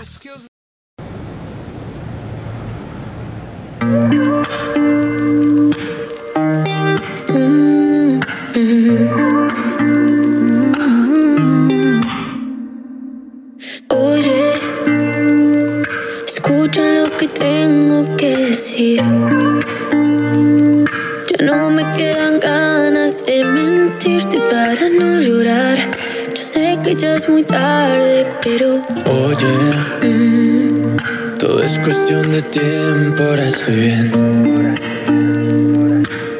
[13.88, 14.39] Escucha
[17.40, 19.02] tengo que decir.
[21.28, 25.78] Ya no me quedan ganas de mentirte para no llorar.
[26.34, 28.68] Yo sé que ya es muy tarde, pero.
[29.06, 29.52] Oye,
[30.02, 30.96] mm.
[31.38, 34.76] todo es cuestión de tiempo, ahora estoy bien.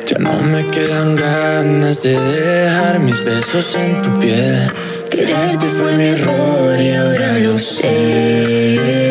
[0.07, 4.71] Ya no me quedan ganas de dejar mis besos en tu piel.
[5.11, 9.11] Quererte fue mi error y ahora lo sé.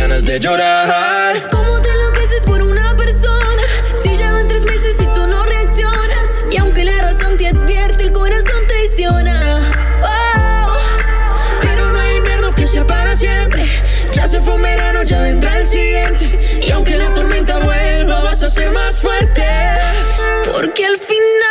[0.00, 1.50] ganas de llorar.
[1.50, 3.62] ¿Cómo te enloqueces por una persona?
[4.02, 6.40] Si llevan tres meses y tú no reaccionas.
[6.50, 9.60] Y aunque la razón te advierte, el corazón traiciona.
[10.02, 10.78] Oh,
[11.60, 13.66] pero no hay invierno que para siempre.
[14.12, 16.60] Ya se fue un verano, ya vendrá el siguiente.
[16.66, 19.44] Y aunque la tormenta vuelva, vas a ser más fuerte.
[20.50, 21.49] Porque al final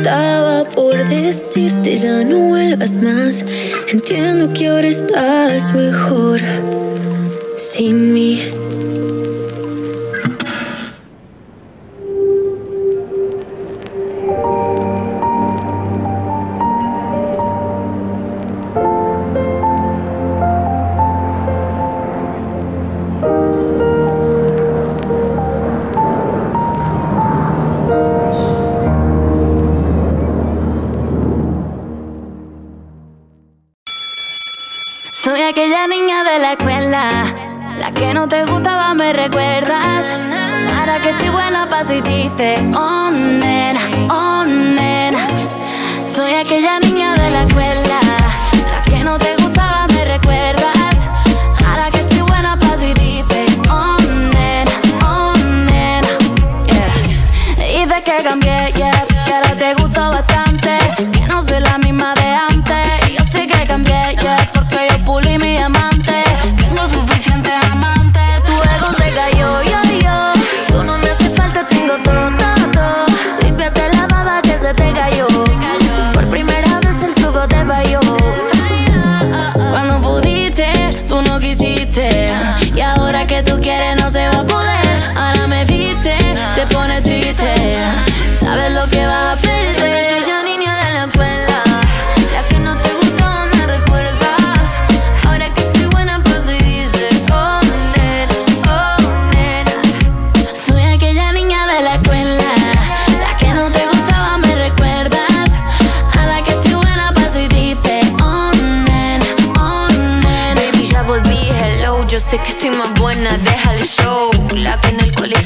[0.00, 3.44] estaba por decirte, ya no vuelvas más.
[3.92, 6.40] Entiendo que ahora estás mejor
[7.54, 8.59] sin mí.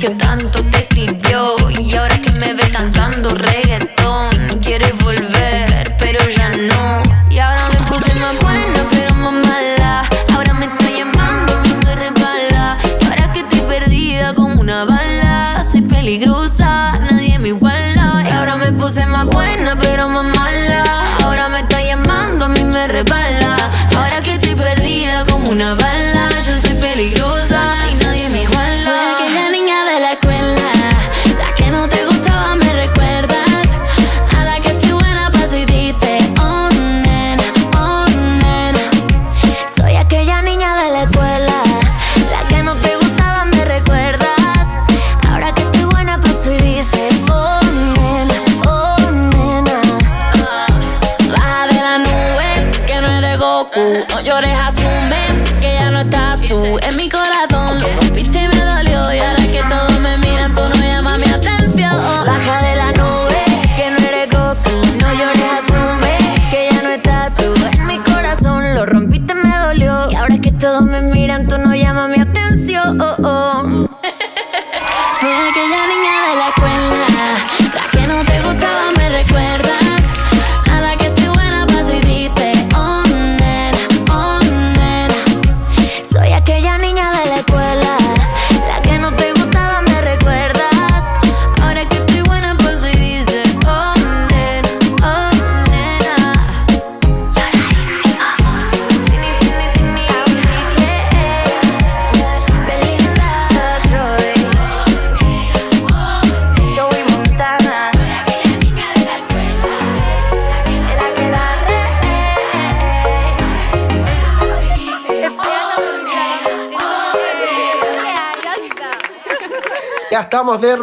[0.06, 0.73] Estamos de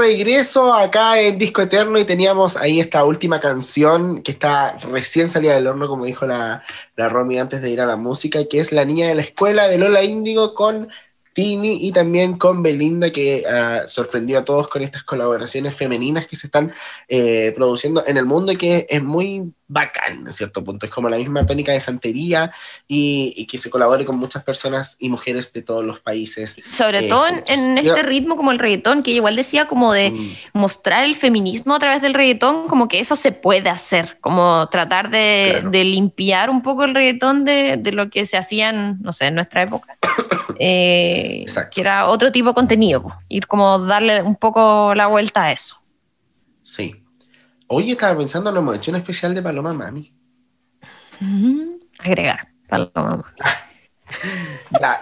[0.01, 5.53] regreso acá en Disco Eterno y teníamos ahí esta última canción que está recién salida
[5.53, 6.63] del horno, como dijo la,
[6.95, 9.67] la Romy antes de ir a la música, que es La Niña de la Escuela
[9.67, 10.89] de Lola Índigo con
[11.33, 16.35] Tini y también con Belinda, que uh, sorprendió a todos con estas colaboraciones femeninas que
[16.35, 16.73] se están
[17.07, 20.85] eh, produciendo en el mundo y que es muy bacán, en cierto punto.
[20.85, 22.51] Es como la misma tónica de santería
[22.89, 26.57] y, que se colabore con muchas personas y mujeres de todos los países.
[26.69, 30.35] Sobre eh, todo en, este ritmo como el reggaetón, que igual decía como de mm.
[30.53, 35.09] mostrar el feminismo a través del reggaetón, como que eso se puede hacer, como tratar
[35.09, 39.35] de, limpiar un poco el reggaetón de, de, lo que se hacían, no sé, en
[39.35, 39.97] nuestra época.
[40.63, 45.51] Eh, que era otro tipo de contenido, ir como darle un poco la vuelta a
[45.51, 45.81] eso.
[46.61, 47.01] Sí.
[47.73, 50.13] Oye, estaba pensando, no hemos hecho un especial de Paloma Mami.
[51.99, 53.23] Agregar, Paloma Mami.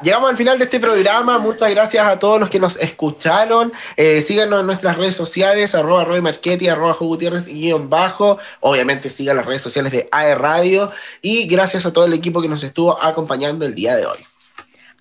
[0.04, 1.40] llegamos al final de este programa.
[1.40, 3.74] Muchas gracias a todos los que nos escucharon.
[3.98, 8.38] Eh, síganos en nuestras redes sociales, arroba Roy Marchetti, arroba Gutiérrez guion bajo.
[8.60, 10.92] Obviamente sigan las redes sociales de AE Radio.
[11.24, 14.20] Y gracias a todo el equipo que nos estuvo acompañando el día de hoy.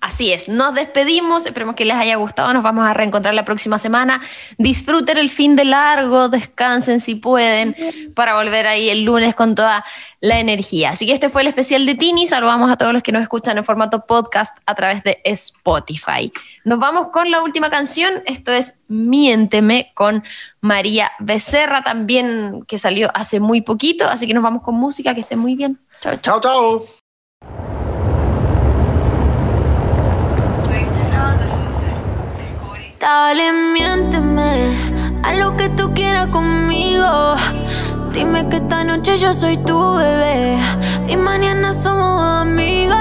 [0.01, 3.79] Así es, nos despedimos, esperemos que les haya gustado, nos vamos a reencontrar la próxima
[3.79, 4.21] semana.
[4.57, 7.75] Disfruten el fin de largo, descansen si pueden,
[8.15, 9.83] para volver ahí el lunes con toda
[10.21, 10.91] la energía.
[10.91, 13.57] Así que este fue el especial de Tini, saludamos a todos los que nos escuchan
[13.57, 16.31] en formato podcast a través de Spotify.
[16.63, 20.23] Nos vamos con la última canción, esto es Miénteme con
[20.61, 25.21] María Becerra también, que salió hace muy poquito, así que nos vamos con música, que
[25.21, 25.77] estén muy bien.
[26.01, 26.39] Chao, chao.
[26.39, 26.98] chao.
[32.99, 34.75] Dale, miénteme,
[35.23, 37.35] a lo que tú quieras conmigo.
[38.11, 40.57] Dime que esta noche yo soy tu bebé
[41.07, 42.97] y mañana somos amigos,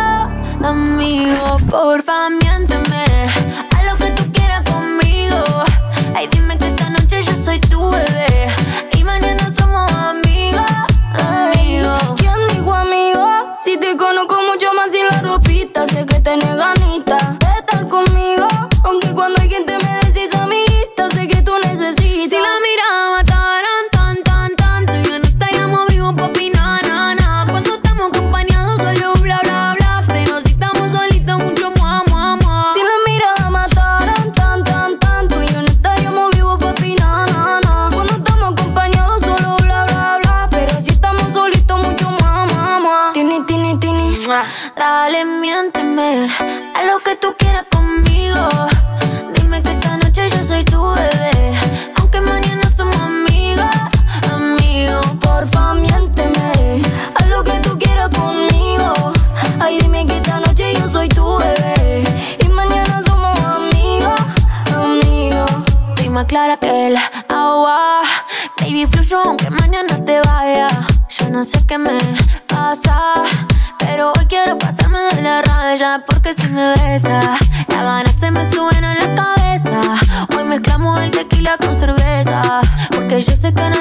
[0.63, 1.61] amigos.
[1.69, 2.48] Porfa, miénteme,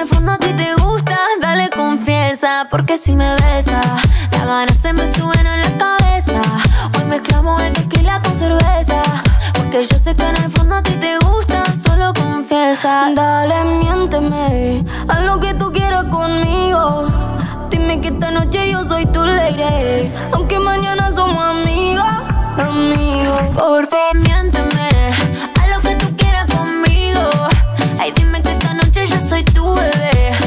[0.08, 2.68] el fondo a ti te gusta, dale confianza.
[2.70, 3.82] Porque si me besa,
[4.32, 6.42] las ganas se me suben a la cabeza.
[6.98, 9.02] Hoy mezclamos el tequila con cerveza.
[9.54, 13.10] Porque yo sé que en el fondo a ti te gusta, solo confiesa.
[13.14, 17.08] Dale, miénteme, haz lo que tú quieras conmigo.
[17.70, 20.12] Dime que esta noche yo soy tu lady.
[20.32, 22.06] Aunque mañana somos amigos,
[22.58, 23.42] amigos.
[23.56, 24.90] Por favor, miénteme.
[25.60, 27.22] Haz lo que tú quieras conmigo.
[28.00, 28.54] Ay, dime que
[29.28, 30.47] soy tu bebé.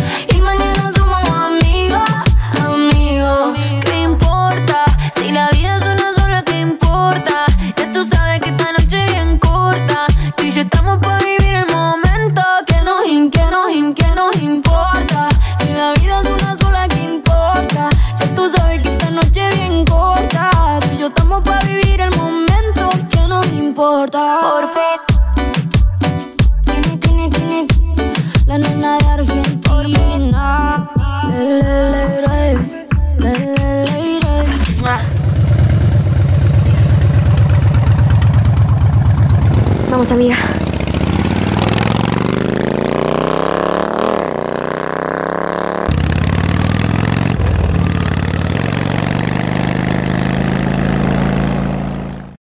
[40.10, 40.39] Amiga.